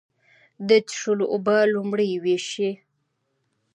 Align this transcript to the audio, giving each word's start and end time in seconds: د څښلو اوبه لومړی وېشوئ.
د 0.67 0.69
څښلو 0.87 1.25
اوبه 1.33 1.57
لومړی 1.73 2.09
وېشوئ. 2.23 2.71